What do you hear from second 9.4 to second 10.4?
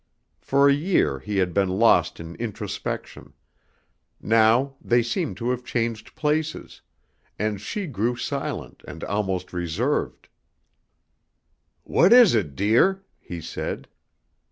reserved.